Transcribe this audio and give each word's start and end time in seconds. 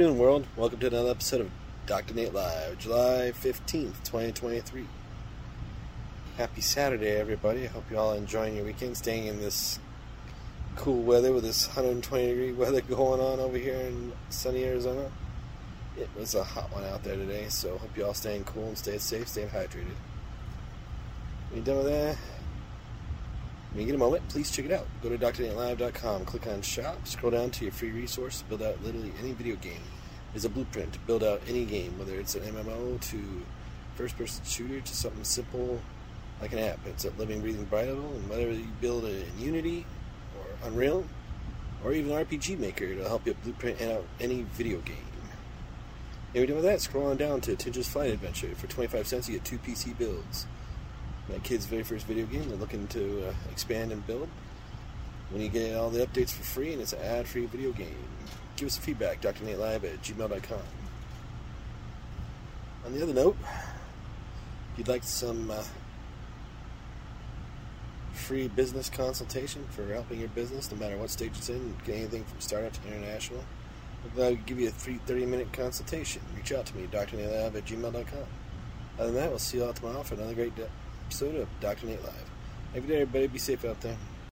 afternoon, 0.00 0.18
world. 0.18 0.46
Welcome 0.56 0.78
to 0.78 0.86
another 0.86 1.10
episode 1.10 1.42
of 1.42 1.50
Dr. 1.84 2.14
Nate 2.14 2.32
Live, 2.32 2.78
July 2.78 3.32
15th, 3.34 4.02
2023. 4.02 4.86
Happy 6.38 6.62
Saturday, 6.62 7.20
everybody. 7.20 7.64
I 7.64 7.66
hope 7.66 7.84
you 7.90 7.98
all 7.98 8.14
enjoying 8.14 8.56
your 8.56 8.64
weekend, 8.64 8.96
staying 8.96 9.26
in 9.26 9.40
this 9.40 9.78
cool 10.74 11.02
weather 11.02 11.32
with 11.34 11.44
this 11.44 11.66
120 11.66 12.26
degree 12.28 12.52
weather 12.52 12.80
going 12.80 13.20
on 13.20 13.40
over 13.40 13.58
here 13.58 13.74
in 13.74 14.12
sunny 14.30 14.64
Arizona. 14.64 15.10
It 15.98 16.08
was 16.18 16.34
a 16.34 16.44
hot 16.44 16.72
one 16.72 16.84
out 16.84 17.04
there 17.04 17.16
today, 17.16 17.50
so 17.50 17.76
hope 17.76 17.94
you 17.94 18.06
all 18.06 18.14
staying 18.14 18.44
cool 18.44 18.68
and 18.68 18.78
staying 18.78 19.00
safe, 19.00 19.28
staying 19.28 19.50
hydrated. 19.50 19.84
When 21.50 21.56
you're 21.56 21.64
done 21.64 21.76
with 21.76 21.88
that, 21.88 22.16
when 23.72 23.80
you 23.80 23.86
get 23.86 23.94
a 23.94 23.98
moment, 23.98 24.28
please 24.28 24.50
check 24.50 24.64
it 24.64 24.72
out. 24.72 24.86
Go 25.02 25.08
to 25.10 25.18
drnatelive.com, 25.18 26.24
click 26.24 26.46
on 26.48 26.60
shop, 26.62 27.06
scroll 27.06 27.30
down 27.30 27.50
to 27.52 27.64
your 27.64 27.72
free 27.72 27.90
resource, 27.90 28.42
build 28.48 28.62
out 28.62 28.82
literally 28.82 29.12
any 29.20 29.32
video 29.32 29.54
game. 29.56 29.82
There's 30.32 30.44
a 30.44 30.48
blueprint 30.48 30.92
to 30.92 30.98
build 31.00 31.22
out 31.22 31.40
any 31.46 31.64
game, 31.64 31.96
whether 31.98 32.14
it's 32.18 32.34
an 32.34 32.42
MMO 32.42 33.00
to 33.00 33.42
first 33.94 34.18
person 34.18 34.44
shooter 34.44 34.80
to 34.80 34.96
something 34.96 35.22
simple 35.24 35.80
like 36.40 36.52
an 36.52 36.58
app. 36.58 36.80
It's 36.86 37.04
a 37.04 37.10
living, 37.10 37.40
breathing 37.40 37.64
Bible, 37.64 38.12
and 38.14 38.28
whether 38.28 38.50
you 38.50 38.66
build 38.80 39.04
it 39.04 39.26
in 39.28 39.44
Unity 39.44 39.86
or 40.38 40.68
Unreal 40.68 41.04
or 41.84 41.92
even 41.92 42.12
RPG 42.12 42.58
Maker 42.58 42.84
it'll 42.84 43.08
help 43.08 43.26
you 43.26 43.34
blueprint 43.42 43.80
out 43.82 44.04
any 44.20 44.42
video 44.52 44.80
game. 44.80 44.96
And 46.34 46.42
we're 46.42 46.46
done 46.46 46.56
with 46.56 46.64
that, 46.64 46.80
scroll 46.80 47.06
on 47.06 47.16
down 47.16 47.40
to 47.42 47.56
Tinja's 47.56 47.88
Flight 47.88 48.10
Adventure. 48.10 48.54
For 48.54 48.66
25 48.66 49.06
cents, 49.06 49.28
you 49.28 49.34
get 49.34 49.44
two 49.44 49.58
PC 49.58 49.96
builds 49.98 50.46
my 51.30 51.38
kid's 51.38 51.66
very 51.66 51.82
first 51.82 52.06
video 52.06 52.26
game. 52.26 52.48
They're 52.48 52.58
looking 52.58 52.86
to 52.88 53.28
uh, 53.28 53.34
expand 53.50 53.92
and 53.92 54.06
build. 54.06 54.28
When 55.30 55.40
you 55.40 55.48
get 55.48 55.76
all 55.76 55.90
the 55.90 56.04
updates 56.04 56.30
for 56.32 56.42
free 56.42 56.72
and 56.72 56.82
it's 56.82 56.92
an 56.92 57.02
ad 57.02 57.28
free 57.28 57.46
video 57.46 57.70
game, 57.72 57.94
give 58.56 58.66
us 58.66 58.76
feedback, 58.76 59.20
dr. 59.20 59.44
drnatelive 59.44 59.84
at 59.84 60.02
gmail.com. 60.02 60.58
On 62.84 62.92
the 62.92 63.02
other 63.02 63.14
note, 63.14 63.36
if 64.72 64.78
you'd 64.78 64.88
like 64.88 65.04
some 65.04 65.50
uh, 65.50 65.62
free 68.12 68.48
business 68.48 68.90
consultation 68.90 69.64
for 69.70 69.86
helping 69.92 70.18
your 70.18 70.30
business, 70.30 70.70
no 70.72 70.78
matter 70.78 70.96
what 70.96 71.10
stage 71.10 71.32
it's 71.36 71.48
in, 71.48 71.76
get 71.84 71.96
anything 71.96 72.24
from 72.24 72.40
startup 72.40 72.72
to 72.72 72.88
international, 72.88 73.44
to 74.16 74.34
give 74.46 74.58
you 74.58 74.68
a 74.68 74.72
free 74.72 74.98
30 75.06 75.26
minute 75.26 75.52
consultation. 75.52 76.22
Reach 76.34 76.52
out 76.52 76.66
to 76.66 76.76
me, 76.76 76.88
drnatelive 76.90 77.54
at 77.54 77.64
gmail.com. 77.66 78.26
Other 78.98 79.12
than 79.12 79.14
that, 79.14 79.30
we'll 79.30 79.38
see 79.38 79.58
you 79.58 79.64
all 79.64 79.72
tomorrow 79.72 80.02
for 80.02 80.14
another 80.14 80.34
great 80.34 80.56
day 80.56 80.66
episode 81.10 81.34
of 81.34 81.48
Dr. 81.58 81.86
Nate 81.86 82.00
Live. 82.04 82.30
Every 82.72 82.88
day, 82.88 83.00
everybody, 83.00 83.26
be 83.26 83.40
safe 83.40 83.64
out 83.64 83.80
there. 83.80 83.96